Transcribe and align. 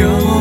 영 0.00 0.31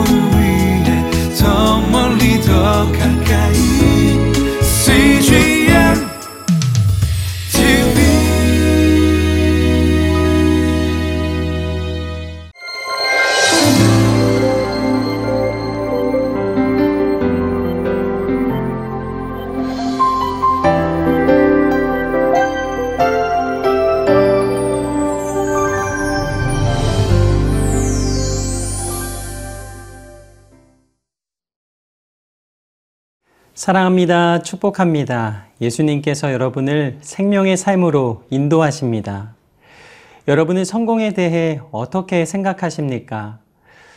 사랑합니다. 33.53 34.43
축복합니다. 34.43 35.47
예수님께서 35.59 36.31
여러분을 36.31 36.99
생명의 37.01 37.57
삶으로 37.57 38.23
인도하십니다. 38.29 39.33
여러분은 40.29 40.63
성공에 40.63 41.11
대해 41.11 41.59
어떻게 41.71 42.23
생각하십니까? 42.23 43.39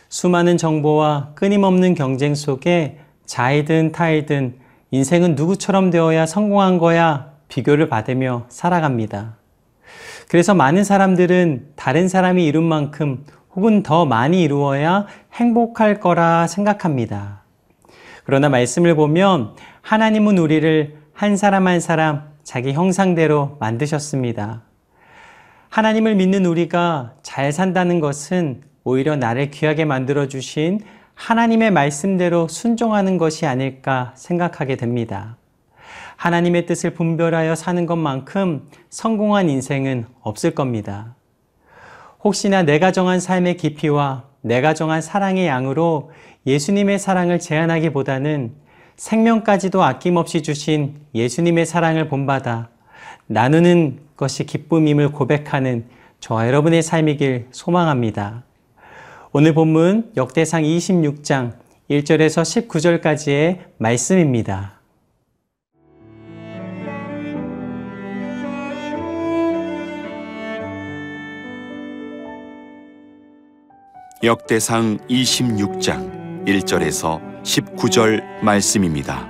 수많은 0.09 0.57
정보와 0.57 1.31
끊임없는 1.35 1.95
경쟁 1.95 2.35
속에 2.35 2.99
자이든 3.25 3.93
타이든 3.93 4.57
인생은 4.91 5.35
누구처럼 5.35 5.89
되어야 5.89 6.25
성공한 6.25 6.77
거야 6.77 7.31
비교를 7.47 7.87
받으며 7.87 8.45
살아갑니다. 8.49 9.37
그래서 10.27 10.53
많은 10.53 10.83
사람들은 10.83 11.69
다른 11.77 12.09
사람이 12.09 12.45
이룬 12.45 12.63
만큼 12.65 13.23
혹은 13.55 13.83
더 13.83 14.05
많이 14.05 14.41
이루어야 14.41 15.07
행복할 15.33 16.01
거라 16.01 16.45
생각합니다. 16.47 17.44
그러나 18.25 18.49
말씀을 18.49 18.95
보면 18.95 19.55
하나님은 19.81 20.37
우리를 20.37 20.97
한 21.13 21.37
사람 21.37 21.67
한 21.67 21.79
사람 21.79 22.33
자기 22.43 22.73
형상대로 22.73 23.57
만드셨습니다. 23.59 24.63
하나님을 25.69 26.15
믿는 26.15 26.45
우리가 26.45 27.13
잘 27.21 27.51
산다는 27.51 27.99
것은 27.99 28.61
오히려 28.83 29.15
나를 29.15 29.51
귀하게 29.51 29.85
만들어 29.85 30.27
주신 30.27 30.79
하나님의 31.13 31.71
말씀대로 31.71 32.47
순종하는 32.47 33.17
것이 33.17 33.45
아닐까 33.45 34.11
생각하게 34.15 34.75
됩니다. 34.75 35.37
하나님의 36.17 36.65
뜻을 36.65 36.93
분별하여 36.93 37.55
사는 37.55 37.85
것만큼 37.85 38.67
성공한 38.89 39.49
인생은 39.49 40.05
없을 40.21 40.51
겁니다. 40.51 41.15
혹시나 42.23 42.63
내가 42.63 42.91
정한 42.91 43.19
삶의 43.19 43.57
깊이와 43.57 44.23
내가 44.41 44.73
정한 44.73 45.01
사랑의 45.01 45.47
양으로 45.47 46.11
예수님의 46.45 46.99
사랑을 46.99 47.39
제한하기보다는 47.39 48.53
생명까지도 48.95 49.83
아낌없이 49.83 50.43
주신 50.43 50.95
예수님의 51.13 51.65
사랑을 51.65 52.07
본받아 52.07 52.69
나누는 53.27 53.99
것이 54.15 54.45
기쁨임을 54.45 55.11
고백하는 55.11 55.85
저와 56.19 56.47
여러분의 56.47 56.81
삶이길 56.81 57.47
소망합니다. 57.51 58.43
오늘 59.31 59.53
본문 59.53 60.13
역대상 60.15 60.63
26장 60.63 61.53
1절에서 61.89 62.67
19절까지의 62.69 63.59
말씀입니다. 63.77 64.79
역대상 74.23 74.97
26장 75.09 76.24
1절에서 76.45 77.43
19절 77.43 78.41
말씀입니다. 78.41 79.27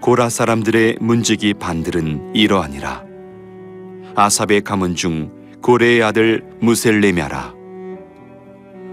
고라 0.00 0.28
사람들의 0.28 0.98
문지기 1.00 1.54
반들은 1.54 2.34
이러하니라. 2.34 3.04
아삽의 4.14 4.62
가문 4.62 4.94
중 4.94 5.30
고레의 5.62 6.02
아들 6.02 6.44
무셀레미아라. 6.60 7.54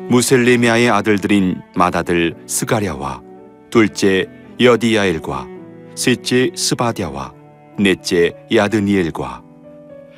무셀레미아의 0.09 0.89
아들들인 0.89 1.61
맏아들 1.75 2.35
스가랴와 2.47 3.21
둘째 3.69 4.27
여디야엘과 4.59 5.47
셋째 5.95 6.51
스바디아와 6.55 7.33
넷째 7.79 8.33
야드니엘과 8.53 9.43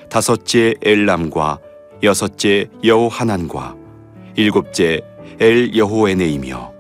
다섯째 0.09 0.75
엘람과 0.81 1.59
여섯째 2.03 2.67
여호하난과 2.83 3.75
일곱째 4.35 5.01
엘 5.40 5.75
여호에네이며 5.75 6.74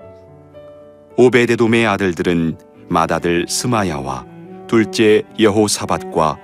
오베데돔의 1.17 1.87
아들들은 1.87 2.57
맏아들 2.89 3.45
스마야와 3.47 4.25
둘째 4.67 5.23
여호사밧과 5.39 6.37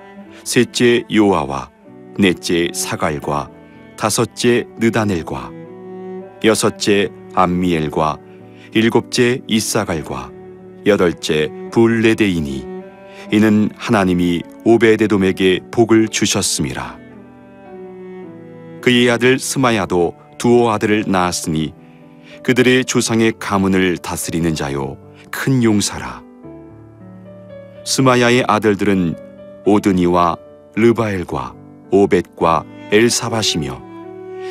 셋째 0.44 1.04
요아와 1.12 1.70
넷째 2.18 2.68
사갈과 2.72 3.50
다섯째 3.96 4.64
느다넬과 4.78 5.50
여섯째 6.44 7.08
암미엘과 7.34 8.18
일곱째 8.74 9.40
이사갈과 9.46 10.30
여덟째 10.86 11.48
불레데이니 11.72 12.66
이는 13.30 13.70
하나님이 13.76 14.42
오베데돔에게 14.64 15.60
복을 15.70 16.08
주셨음이라. 16.08 16.98
그의 18.80 19.10
아들 19.10 19.38
스마야도 19.38 20.14
두어 20.38 20.72
아들을 20.72 21.04
낳았으니 21.06 21.72
그들의 22.44 22.84
조상의 22.84 23.34
가문을 23.38 23.98
다스리는 23.98 24.54
자요 24.56 24.96
큰 25.30 25.62
용사라. 25.62 26.22
스마야의 27.84 28.44
아들들은 28.48 29.14
오드니와 29.64 30.36
르바엘과 30.74 31.54
오벳과 31.92 32.64
엘사밧이며 32.90 33.82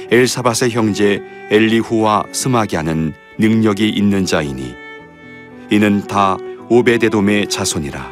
엘사밧의 0.09 0.71
형제 0.71 1.21
엘리후와 1.49 2.25
스마기아는 2.31 3.13
능력이 3.37 3.89
있는 3.89 4.25
자이니 4.25 4.73
이는 5.69 6.07
다 6.07 6.37
오베데돔의 6.69 7.49
자손이라. 7.49 8.11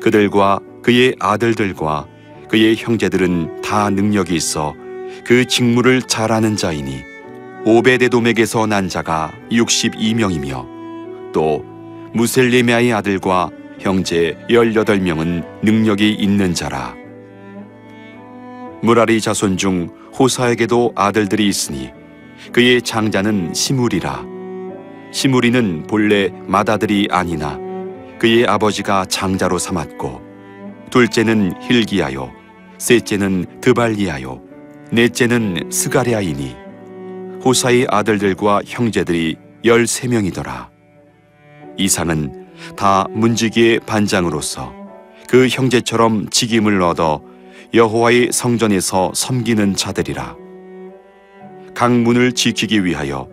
그들과 0.00 0.60
그의 0.82 1.16
아들들과 1.18 2.06
그의 2.48 2.76
형제들은 2.76 3.62
다 3.62 3.90
능력이 3.90 4.34
있어 4.36 4.74
그 5.24 5.44
직무를 5.44 6.02
잘하는 6.02 6.56
자이니 6.56 7.09
오베데돔에게서 7.64 8.66
난 8.66 8.88
자가 8.88 9.32
62명이며 9.50 11.32
또 11.32 11.62
무셀레미아의 12.14 12.92
아들과 12.94 13.50
형제 13.78 14.36
18명은 14.48 15.44
능력이 15.62 16.12
있는 16.12 16.54
자라. 16.54 16.94
무라리 18.82 19.20
자손 19.20 19.58
중 19.58 19.90
호사에게도 20.18 20.92
아들들이 20.96 21.46
있으니 21.48 21.90
그의 22.52 22.80
장자는 22.80 23.52
시무리라. 23.52 24.24
시무리는 25.12 25.86
본래 25.86 26.30
맏아들이 26.46 27.08
아니나 27.10 27.58
그의 28.18 28.46
아버지가 28.46 29.04
장자로 29.06 29.58
삼았고 29.58 30.20
둘째는 30.90 31.52
힐기야요 31.62 32.30
셋째는 32.78 33.60
드발리야요 33.60 34.40
넷째는 34.92 35.70
스가랴이니 35.70 36.59
호사의 37.44 37.86
아들들과 37.88 38.60
형제들이 38.66 39.36
열세 39.64 40.08
명이더라. 40.08 40.70
이상은 41.78 42.48
다 42.76 43.06
문지기의 43.10 43.80
반장으로서 43.80 44.72
그 45.28 45.48
형제처럼 45.48 46.28
직임을 46.28 46.82
얻어 46.82 47.22
여호와의 47.72 48.30
성전에서 48.32 49.12
섬기는 49.14 49.76
자들이라. 49.76 50.36
강문을 51.74 52.32
지키기 52.32 52.84
위하여 52.84 53.28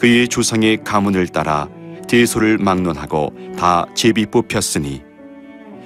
그의 0.00 0.26
조상의 0.26 0.82
가문을 0.82 1.28
따라 1.28 1.68
대소를 2.08 2.58
막론하고 2.58 3.32
다 3.56 3.86
제비 3.94 4.26
뽑혔으니 4.26 5.02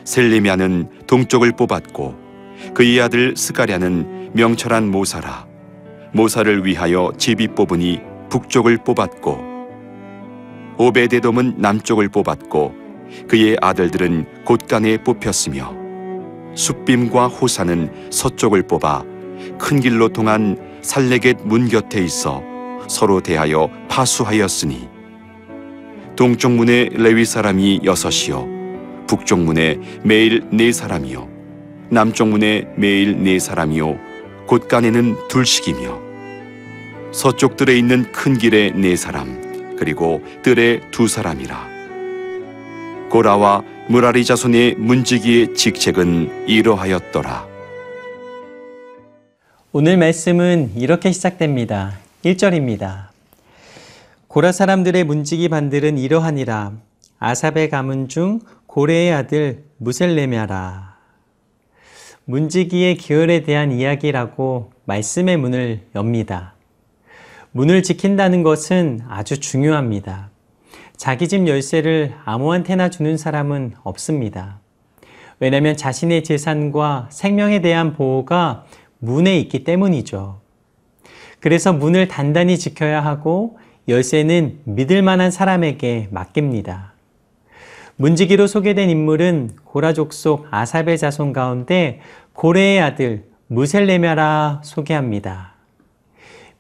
셀레미아는 0.05 1.07
동쪽을 1.07 1.53
뽑았고 1.53 2.15
그의 2.75 3.01
아들 3.01 3.37
스가랴는 3.37 4.31
명철한 4.35 4.91
모사라 4.91 5.48
모사를 6.13 6.65
위하여 6.65 7.13
제비 7.17 7.49
뽑으니 7.49 8.01
북쪽을 8.31 8.79
뽑았고 8.79 9.39
오베데돔은 10.79 11.55
남쪽을 11.59 12.09
뽑았고 12.09 12.75
그의 13.27 13.57
아들들은 13.61 14.45
곳간에 14.45 14.99
뽑혔으며 14.99 15.75
숫빔과 16.55 17.29
호사는 17.29 18.11
서쪽을 18.11 18.63
뽑아 18.65 19.05
큰 19.59 19.81
길로 19.81 20.09
통한 20.09 20.57
살레겟 20.83 21.37
문 21.45 21.69
곁에 21.69 22.03
있어 22.03 22.43
서로 22.89 23.21
대하여 23.21 23.69
파수하였으니 23.89 24.89
동쪽 26.17 26.53
문에 26.53 26.89
레위 26.93 27.25
사람이 27.25 27.81
여섯이요 27.85 28.59
북쪽 29.07 29.41
문에 29.41 29.79
매일 30.03 30.45
네 30.51 30.73
사람이요 30.73 31.29
남쪽 31.91 32.29
문에 32.29 32.67
매일 32.77 33.23
네 33.23 33.39
사람이요 33.39 34.08
곳간에는 34.49 35.29
둘씩이며 35.29 36.01
서쪽 37.13 37.57
뜰에 37.57 37.79
있는 37.79 38.11
큰 38.11 38.37
길에 38.37 38.73
네 38.73 38.97
사람 38.97 39.77
그리고 39.79 40.21
뜰에 40.43 40.81
두 40.91 41.07
사람이라 41.07 41.69
고라와 43.11 43.63
무라리 43.89 44.25
자손의 44.25 44.75
문지기의 44.75 45.55
직책은 45.55 46.49
이러하였더라 46.49 47.47
오늘 49.71 49.99
말씀은 49.99 50.73
이렇게 50.77 51.13
시작됩니다. 51.13 51.99
1절입니다. 52.25 53.09
고라 54.27 54.51
사람들의 54.51 55.05
문지기 55.05 55.51
반들은 55.51 55.99
이러하니라. 55.99 56.73
아삽의 57.19 57.69
가문 57.69 58.09
중 58.09 58.41
고레의 58.67 59.13
아들 59.13 59.65
무셀레냐라. 59.77 60.98
문지기의 62.29 62.99
기열에 62.99 63.43
대한 63.43 63.73
이야기라고 63.73 64.71
말씀의 64.85 65.39
문을 65.39 65.81
엽니다. 65.95 66.53
문을 67.53 67.83
지킨다는 67.83 68.43
것은 68.43 69.01
아주 69.09 69.41
중요합니다. 69.41 70.29
자기 70.95 71.27
집 71.27 71.49
열쇠를 71.49 72.13
아무한테나 72.27 72.91
주는 72.91 73.17
사람은 73.17 73.77
없습니다. 73.83 74.61
왜냐하면 75.41 75.75
자신의 75.75 76.23
재산과 76.23 77.09
생명에 77.11 77.63
대한 77.63 77.95
보호가 77.95 78.67
문에 78.99 79.39
있기 79.41 79.65
때문이죠. 79.65 80.39
그래서 81.41 81.73
문을 81.73 82.09
단단히 82.09 82.59
지켜야 82.59 83.03
하고 83.03 83.59
열쇠는 83.89 84.61
믿을 84.65 85.01
만한 85.01 85.31
사람에게 85.31 86.09
맡깁니다. 86.11 86.93
문지기로 88.01 88.47
소개된 88.47 88.91
인물은 88.91 89.57
고라 89.65 89.93
족 89.93 90.13
속 90.13 90.47
아삽의 90.53 90.99
자손 90.99 91.33
가운데 91.33 92.01
고레의 92.33 92.81
아들 92.81 93.25
무셀레냐라 93.49 94.61
소개합니다. 94.63 95.55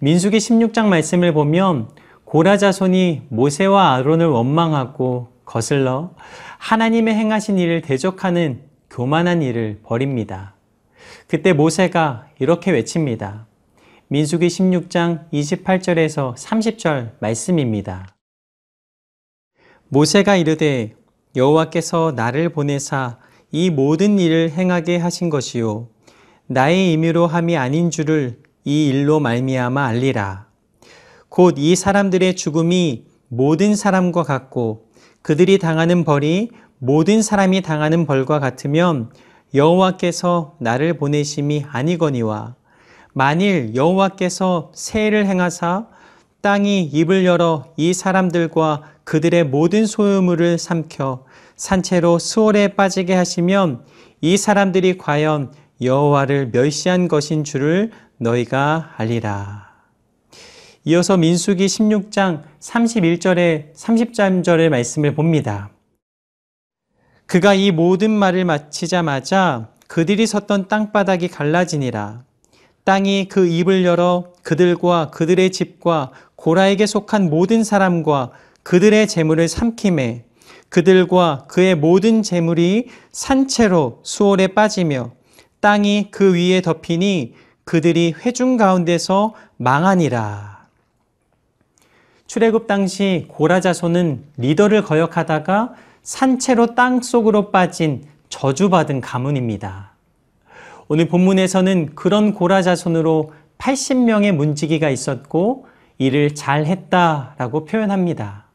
민수기 0.01 0.39
16장 0.39 0.87
말씀을 0.87 1.33
보면 1.33 1.91
고라 2.25 2.57
자손이 2.57 3.23
모세와 3.29 3.95
아론을 3.95 4.27
원망하고 4.27 5.29
거슬러 5.45 6.11
하나님의 6.59 7.15
행하신 7.15 7.57
일을 7.59 7.83
대적하는 7.83 8.63
교만한 8.91 9.41
일을 9.41 9.79
벌입니다. 9.85 10.55
그때 11.29 11.53
모세가 11.53 12.27
이렇게 12.41 12.73
외칩니다. 12.73 13.47
민수기 14.09 14.49
16장 14.49 15.31
28절에서 15.33 16.35
30절 16.35 17.13
말씀입니다. 17.21 18.09
모세가 19.89 20.37
이르되 20.37 20.98
여호와께서 21.39 22.13
나를 22.17 22.49
보내사 22.49 23.17
이 23.53 23.71
모든 23.71 24.19
일을 24.19 24.51
행하게 24.51 24.97
하신 24.99 25.31
것이요 25.31 25.89
나의 26.49 26.93
임의로 26.93 27.29
함이 27.29 27.57
아닌 27.57 27.91
줄을 27.91 28.41
이 28.65 28.89
일로 28.89 29.21
말미암아 29.21 29.87
알리라. 29.87 30.49
곧 31.29 31.57
이 31.57 31.77
사람들의 31.77 32.35
죽음이 32.35 33.05
모든 33.29 33.77
사람과 33.77 34.25
같고 34.25 34.89
그들이 35.23 35.59
당하는 35.59 36.05
벌이 36.05 36.51
모든 36.79 37.23
사람이 37.23 37.63
당하는 37.63 38.05
벌과 38.05 38.41
같으면 38.41 39.11
여호와께서 39.55 40.57
나를 40.59 40.99
보내심이 40.99 41.65
아니거니와 41.71 42.57
만일 43.13 43.75
여호와께서 43.75 44.73
세일을 44.75 45.27
행하사 45.27 45.87
땅이 46.41 46.85
입을 46.93 47.25
열어 47.25 47.67
이 47.77 47.93
사람들과 47.95 48.83
그들의 49.05 49.45
모든 49.45 49.87
소유물을 49.87 50.59
삼켜 50.59 51.25
산채로 51.59 52.19
수월에 52.19 52.69
빠지게 52.69 53.15
하시면 53.15 53.85
이 54.21 54.37
사람들이 54.37 54.97
과연 54.97 55.53
여호와를 55.83 56.51
멸시한 56.53 57.09
것인 57.09 57.45
줄을 57.45 57.91
너희가 58.17 58.95
알리라. 58.97 59.69
이어서 60.85 61.17
민수기 61.17 61.67
16장 61.67 62.45
31절에 62.61 63.75
30절의 63.75 64.71
말씀을 64.71 65.15
봅니다. 65.15 65.71
그가 67.27 67.55
이 67.55 67.73
모든 67.73 68.11
말을 68.11 68.45
마치자마자 68.45 69.69
그들이 69.87 70.27
섰던 70.27 70.69
땅바닥이 70.69 71.29
갈라지니라. 71.29 72.23
땅이 72.85 73.29
그 73.29 73.47
입을 73.47 73.85
열어 73.85 74.33
그들과 74.43 75.11
그들의 75.11 75.51
집과 75.51 76.13
고라에게 76.37 76.87
속한 76.87 77.29
모든 77.29 77.65
사람과 77.65 78.31
그들의 78.63 79.09
재물을 79.09 79.47
삼킴에 79.47 80.28
그들과 80.69 81.45
그의 81.49 81.75
모든 81.75 82.23
재물이 82.23 82.89
산채로 83.13 84.01
수월에 84.03 84.49
빠지며 84.49 85.13
땅이 85.61 86.09
그 86.11 86.35
위에 86.35 86.61
덮이니 86.61 87.35
그들이 87.65 88.15
회중 88.25 88.57
가운데서 88.57 89.35
망하니라. 89.57 90.59
출애굽 92.27 92.67
당시 92.67 93.27
고라 93.29 93.61
자손은 93.61 94.25
리더를 94.37 94.83
거역하다가 94.83 95.75
산채로 96.03 96.75
땅 96.75 97.01
속으로 97.01 97.51
빠진 97.51 98.05
저주받은 98.29 99.01
가문입니다. 99.01 99.93
오늘 100.89 101.09
본문에서는 101.09 101.95
그런 101.95 102.35
고라 102.35 102.63
자손으로 102.63 103.33
80명의 103.59 104.33
문지기가 104.33 104.91
있었고 104.91 105.67
일을 105.99 106.35
잘 106.35 106.67
했다라고 106.67 107.65
표현합니다. 107.65 108.48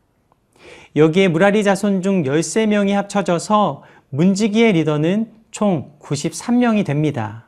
여기에 0.96 1.30
무라리 1.30 1.64
자손 1.64 2.02
중 2.02 2.24
13명이 2.24 2.92
합쳐져서 2.92 3.84
문지기의 4.10 4.74
리더는 4.74 5.32
총 5.52 5.92
93명이 6.00 6.86
됩니다. 6.86 7.46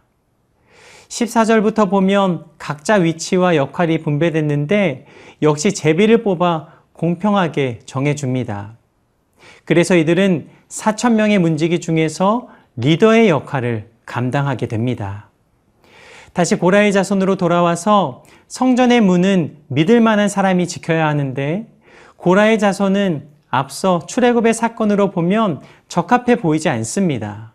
14절부터 1.09 1.89
보면 1.89 2.45
각자 2.57 2.95
위치와 2.95 3.55
역할이 3.55 3.99
분배됐는데 3.99 5.05
역시 5.43 5.73
제비를 5.73 6.23
뽑아 6.23 6.69
공평하게 6.93 7.79
정해줍니다. 7.85 8.77
그래서 9.65 9.95
이들은 9.95 10.47
4천명의 10.69 11.37
문지기 11.39 11.79
중에서 11.79 12.47
리더의 12.77 13.29
역할을 13.29 13.89
감당하게 14.05 14.67
됩니다. 14.67 15.29
다시 16.33 16.55
고라의 16.55 16.91
자손으로 16.93 17.37
돌아와서 17.37 18.23
성전의 18.47 19.01
문은 19.01 19.57
믿을 19.67 20.01
만한 20.01 20.27
사람이 20.27 20.67
지켜야 20.67 21.07
하는데 21.07 21.67
고라의 22.17 22.59
자손은 22.59 23.34
앞서 23.55 24.05
출애굽의 24.05 24.53
사건으로 24.53 25.11
보면 25.11 25.61
적합해 25.87 26.35
보이지 26.35 26.67
않습니다. 26.69 27.53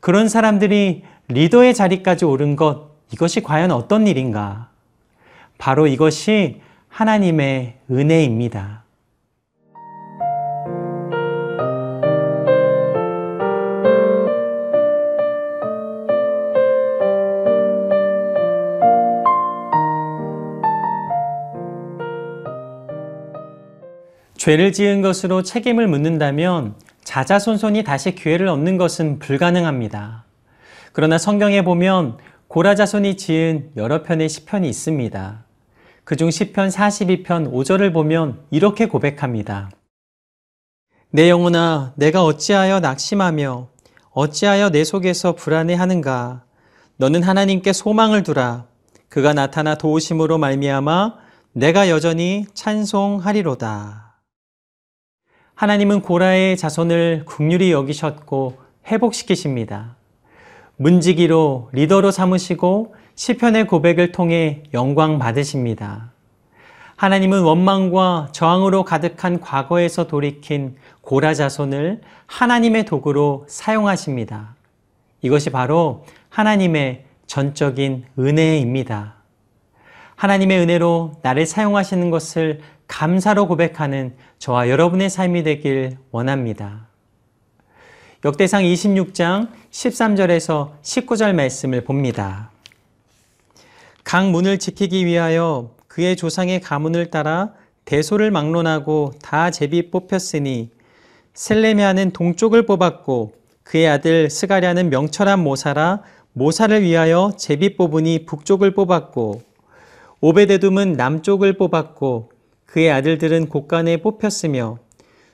그런 0.00 0.28
사람들이 0.28 1.04
리더의 1.28 1.74
자리까지 1.74 2.24
오른 2.24 2.56
것 2.56 2.90
이것이 3.12 3.42
과연 3.42 3.70
어떤 3.70 4.06
일인가? 4.06 4.68
바로 5.58 5.86
이것이 5.86 6.60
하나님의 6.88 7.78
은혜입니다. 7.90 8.81
죄를 24.42 24.72
지은 24.72 25.02
것으로 25.02 25.44
책임을 25.44 25.86
묻는다면 25.86 26.74
자자손손이 27.04 27.84
다시 27.84 28.16
기회를 28.16 28.48
얻는 28.48 28.76
것은 28.76 29.20
불가능합니다. 29.20 30.24
그러나 30.92 31.16
성경에 31.16 31.62
보면 31.62 32.18
고라 32.48 32.74
자손이 32.74 33.18
지은 33.18 33.70
여러 33.76 34.02
편의 34.02 34.28
시편이 34.28 34.68
있습니다. 34.68 35.44
그중 36.02 36.32
시편 36.32 36.70
42편 36.70 37.52
5절을 37.52 37.92
보면 37.92 38.40
이렇게 38.50 38.86
고백합니다. 38.86 39.70
내 41.10 41.30
영혼아 41.30 41.92
내가 41.94 42.24
어찌하여 42.24 42.80
낙심하며 42.80 43.68
어찌하여 44.10 44.70
내 44.70 44.82
속에서 44.82 45.36
불안해하는가 45.36 46.42
너는 46.96 47.22
하나님께 47.22 47.72
소망을 47.72 48.24
두라 48.24 48.66
그가 49.08 49.34
나타나 49.34 49.76
도우심으로 49.76 50.38
말미암아 50.38 51.14
내가 51.52 51.88
여전히 51.88 52.46
찬송하리로다. 52.54 54.11
하나님은 55.54 56.02
고라의 56.02 56.56
자손을 56.56 57.24
국률이 57.26 57.72
여기셨고 57.72 58.58
회복시키십니다. 58.86 59.96
문지기로 60.76 61.70
리더로 61.72 62.10
삼으시고 62.10 62.94
시편의 63.14 63.66
고백을 63.66 64.12
통해 64.12 64.62
영광 64.74 65.18
받으십니다. 65.18 66.10
하나님은 66.96 67.42
원망과 67.42 68.28
저항으로 68.32 68.84
가득한 68.84 69.40
과거에서 69.40 70.06
돌이킨 70.06 70.76
고라 71.00 71.34
자손을 71.34 72.00
하나님의 72.26 72.84
도구로 72.84 73.44
사용하십니다. 73.48 74.54
이것이 75.20 75.50
바로 75.50 76.04
하나님의 76.28 77.04
전적인 77.26 78.04
은혜입니다. 78.18 79.21
하나님의 80.22 80.60
은혜로 80.60 81.14
나를 81.22 81.46
사용하시는 81.46 82.12
것을 82.12 82.60
감사로 82.86 83.48
고백하는 83.48 84.14
저와 84.38 84.68
여러분의 84.68 85.10
삶이 85.10 85.42
되길 85.42 85.96
원합니다. 86.12 86.86
역대상 88.24 88.62
26장 88.62 89.48
13절에서 89.72 90.80
19절 90.80 91.34
말씀을 91.34 91.82
봅니다. 91.82 92.52
각 94.04 94.30
문을 94.30 94.60
지키기 94.60 95.06
위하여 95.06 95.74
그의 95.88 96.14
조상의 96.14 96.60
가문을 96.60 97.10
따라 97.10 97.54
대소를 97.84 98.30
막론하고 98.30 99.14
다 99.20 99.50
제비 99.50 99.90
뽑혔으니 99.90 100.70
셀레미아는 101.34 102.12
동쪽을 102.12 102.64
뽑았고 102.66 103.34
그의 103.64 103.88
아들 103.88 104.30
스가랴는 104.30 104.88
명철한 104.88 105.42
모사라 105.42 106.02
모사를 106.32 106.80
위하여 106.80 107.32
제비 107.36 107.76
뽑으니 107.76 108.24
북쪽을 108.24 108.72
뽑았고 108.74 109.50
오베데둠은 110.24 110.92
남쪽을 110.92 111.54
뽑았고 111.54 112.30
그의 112.66 112.92
아들들은 112.92 113.48
곳간에 113.48 113.96
뽑혔으며 113.96 114.78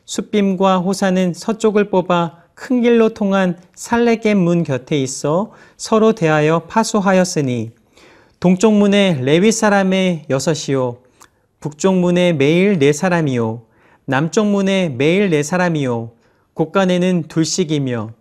숫빔과 0.07 0.79
호사는 0.79 1.35
서쪽을 1.35 1.91
뽑아 1.91 2.45
큰 2.55 2.81
길로 2.81 3.11
통한 3.11 3.59
살레겜 3.75 4.39
문 4.39 4.63
곁에 4.63 4.99
있어 4.99 5.53
서로 5.77 6.15
대하여 6.15 6.61
파수하였으니 6.61 7.73
동쪽 8.41 8.73
문에 8.73 9.21
레위 9.23 9.53
사람의 9.53 10.25
여섯이요 10.31 11.03
북쪽 11.61 11.99
문에 11.99 12.33
매일 12.33 12.79
네 12.79 12.95
사람이요 12.95 13.65
남쪽 14.07 14.47
문에 14.47 14.89
매일 14.89 15.29
네 15.29 15.43
사람이요 15.43 16.13
곳간에는 16.55 17.25
둘씩이며 17.29 18.13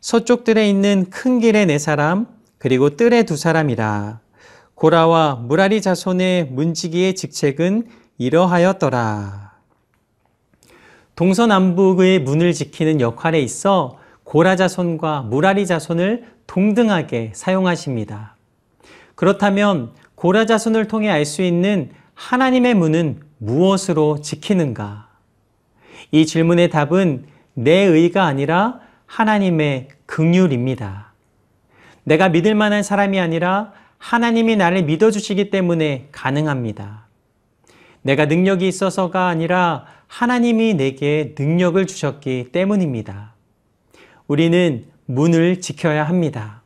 서쪽 0.00 0.44
뜰에 0.44 0.70
있는 0.70 1.06
큰 1.10 1.40
길에 1.40 1.64
네 1.64 1.80
사람 1.80 2.28
그리고 2.58 2.90
뜰에 2.90 3.24
두 3.24 3.36
사람이라 3.36 4.20
고라와 4.74 5.36
무라리 5.36 5.80
자손의 5.80 6.46
문지기의 6.46 7.14
직책은 7.14 7.88
이러하였더라. 8.18 9.52
동서남북의 11.14 12.20
문을 12.20 12.52
지키는 12.52 13.00
역할에 13.00 13.40
있어 13.40 13.98
고라 14.24 14.56
자손과 14.56 15.22
무라리 15.22 15.66
자손을 15.66 16.24
동등하게 16.46 17.32
사용하십니다. 17.34 18.36
그렇다면 19.14 19.92
고라 20.14 20.46
자손을 20.46 20.88
통해 20.88 21.10
알 21.10 21.24
수 21.24 21.42
있는 21.42 21.90
하나님의 22.14 22.74
문은 22.74 23.20
무엇으로 23.38 24.20
지키는가? 24.20 25.08
이 26.12 26.26
질문의 26.26 26.70
답은 26.70 27.26
내 27.54 27.72
의가 27.72 28.24
아니라 28.24 28.80
하나님의 29.06 29.88
긍휼입니다. 30.06 31.12
내가 32.04 32.28
믿을 32.28 32.54
만한 32.54 32.82
사람이 32.82 33.20
아니라 33.20 33.72
하나님이 34.02 34.56
나를 34.56 34.82
믿어주시기 34.82 35.50
때문에 35.50 36.08
가능합니다. 36.10 37.06
내가 38.02 38.26
능력이 38.26 38.66
있어서가 38.66 39.28
아니라 39.28 39.86
하나님이 40.08 40.74
내게 40.74 41.36
능력을 41.38 41.86
주셨기 41.86 42.48
때문입니다. 42.50 43.34
우리는 44.26 44.84
문을 45.06 45.60
지켜야 45.60 46.02
합니다. 46.02 46.62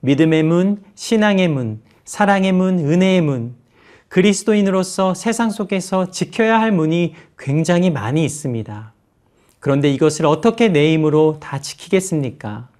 믿음의 0.00 0.42
문, 0.44 0.82
신앙의 0.94 1.48
문, 1.48 1.82
사랑의 2.06 2.52
문, 2.52 2.78
은혜의 2.78 3.20
문, 3.20 3.54
그리스도인으로서 4.08 5.12
세상 5.12 5.50
속에서 5.50 6.10
지켜야 6.10 6.58
할 6.58 6.72
문이 6.72 7.14
굉장히 7.38 7.90
많이 7.90 8.24
있습니다. 8.24 8.94
그런데 9.60 9.90
이것을 9.90 10.24
어떻게 10.24 10.68
내 10.68 10.94
힘으로 10.94 11.36
다 11.38 11.60
지키겠습니까? 11.60 12.70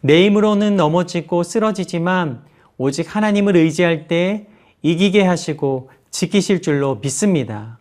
내 0.00 0.24
힘으로는 0.24 0.76
넘어지고 0.76 1.42
쓰러지지만 1.42 2.46
오직 2.78 3.14
하나님을 3.14 3.56
의지할 3.56 4.08
때 4.08 4.46
이기게 4.82 5.22
하시고 5.22 5.90
지키실 6.10 6.62
줄로 6.62 6.96
믿습니다. 6.96 7.78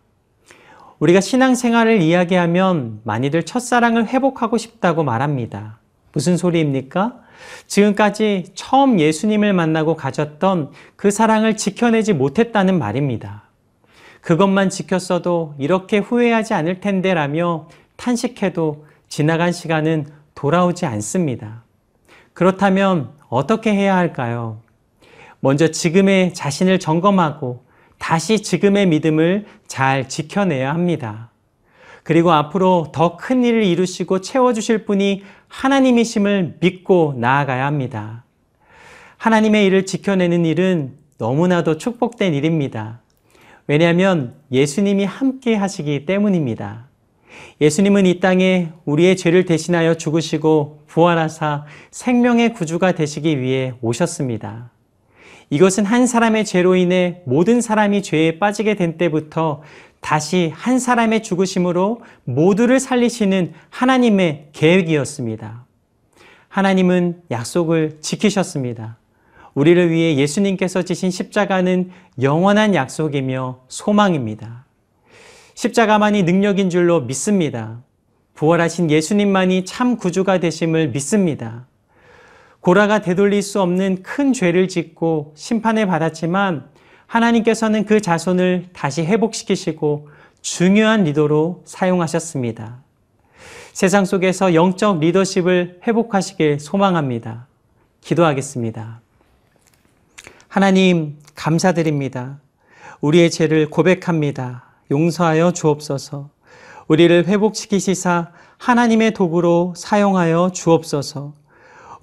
우리가 0.99 1.21
신앙생활을 1.21 2.01
이야기하면 2.01 3.01
많이들 3.03 3.43
첫사랑을 3.43 4.07
회복하고 4.07 4.57
싶다고 4.57 5.03
말합니다. 5.03 5.79
무슨 6.13 6.37
소리입니까? 6.37 7.19
지금까지 7.67 8.45
처음 8.55 8.99
예수님을 8.99 9.53
만나고 9.53 9.95
가졌던 9.95 10.71
그 10.95 11.11
사랑을 11.11 11.57
지켜내지 11.57 12.13
못했다는 12.13 12.79
말입니다. 12.79 13.43
그것만 14.21 14.69
지켰어도 14.69 15.53
이렇게 15.59 15.97
후회하지 15.99 16.53
않을 16.53 16.79
텐데 16.79 17.13
라며 17.13 17.67
탄식해도 17.97 18.85
지나간 19.07 19.51
시간은 19.51 20.07
돌아오지 20.33 20.85
않습니다. 20.85 21.63
그렇다면 22.33 23.11
어떻게 23.29 23.73
해야 23.73 23.95
할까요? 23.95 24.61
먼저 25.45 25.67
지금의 25.67 26.33
자신을 26.33 26.79
점검하고 26.79 27.65
다시 27.99 28.41
지금의 28.41 28.87
믿음을 28.87 29.45
잘 29.67 30.09
지켜내야 30.09 30.73
합니다. 30.73 31.29
그리고 32.01 32.31
앞으로 32.31 32.87
더 32.91 33.15
큰 33.15 33.43
일을 33.43 33.61
이루시고 33.61 34.21
채워주실 34.21 34.85
분이 34.85 35.21
하나님이심을 35.47 36.55
믿고 36.61 37.13
나아가야 37.19 37.63
합니다. 37.63 38.23
하나님의 39.17 39.67
일을 39.67 39.85
지켜내는 39.85 40.45
일은 40.45 40.93
너무나도 41.19 41.77
축복된 41.77 42.33
일입니다. 42.33 43.01
왜냐하면 43.67 44.33
예수님이 44.51 45.05
함께 45.05 45.53
하시기 45.53 46.07
때문입니다. 46.07 46.87
예수님은 47.61 48.07
이 48.07 48.19
땅에 48.19 48.69
우리의 48.85 49.15
죄를 49.15 49.45
대신하여 49.45 49.93
죽으시고 49.93 50.85
부활하사 50.87 51.65
생명의 51.91 52.53
구주가 52.53 52.93
되시기 52.93 53.39
위해 53.39 53.75
오셨습니다. 53.81 54.71
이것은 55.49 55.85
한 55.85 56.07
사람의 56.07 56.45
죄로 56.45 56.75
인해 56.75 57.21
모든 57.25 57.61
사람이 57.61 58.01
죄에 58.03 58.39
빠지게 58.39 58.75
된 58.75 58.97
때부터 58.97 59.61
다시 60.01 60.51
한 60.53 60.79
사람의 60.79 61.23
죽으심으로 61.23 62.01
모두를 62.23 62.79
살리시는 62.79 63.53
하나님의 63.69 64.49
계획이었습니다. 64.53 65.65
하나님은 66.47 67.21
약속을 67.31 67.97
지키셨습니다. 68.01 68.97
우리를 69.55 69.89
위해 69.89 70.15
예수님께서 70.17 70.83
지신 70.83 71.09
십자가는 71.11 71.89
영원한 72.21 72.75
약속이며 72.75 73.61
소망입니다. 73.67 74.65
십자가만이 75.55 76.23
능력인 76.23 76.69
줄로 76.69 77.01
믿습니다. 77.01 77.81
부활하신 78.35 78.91
예수님만이 78.91 79.65
참 79.65 79.97
구주가 79.97 80.39
되심을 80.39 80.89
믿습니다. 80.89 81.67
고라가 82.65 82.97
되돌릴 82.97 83.43
수 83.43 83.61
없는 83.61 84.01
큰 84.01 84.33
죄를 84.33 84.67
짓고 84.67 85.33
심판을 85.35 85.85
받았지만 85.85 86.67
하나님께서는 87.05 87.85
그 87.85 88.01
자손을 88.01 88.69
다시 88.73 89.03
회복시키시고 89.03 90.09
중요한 90.41 91.03
리더로 91.03 91.61
사용하셨습니다. 91.63 92.77
세상 93.71 94.03
속에서 94.03 94.55
영적 94.55 94.99
리더십을 94.99 95.81
회복하시길 95.85 96.59
소망합니다. 96.59 97.45
기도하겠습니다. 98.01 98.99
하나님, 100.47 101.19
감사드립니다. 101.35 102.39
우리의 102.99 103.29
죄를 103.29 103.69
고백합니다. 103.69 104.63
용서하여 104.89 105.51
주옵소서. 105.51 106.31
우리를 106.87 107.27
회복시키시사 107.27 108.31
하나님의 108.57 109.13
도구로 109.13 109.75
사용하여 109.77 110.49
주옵소서. 110.51 111.44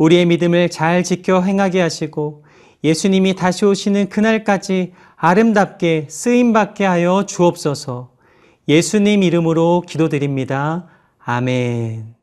우리의 0.02 0.26
믿음을 0.26 0.68
잘 0.68 1.04
지켜 1.04 1.40
행하게 1.40 1.80
하시고 1.80 2.44
예수님이 2.82 3.36
다시 3.36 3.64
오시는 3.64 4.08
그날까지 4.08 4.94
아름답게 5.14 6.08
쓰임받게 6.10 6.84
하여 6.84 7.24
주옵소서. 7.24 8.10
예수님 8.66 9.22
이름으로 9.22 9.84
기도드립니다. 9.86 10.88
아멘. 11.24 12.16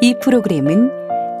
이 0.00 0.14
프로그램은 0.22 1.03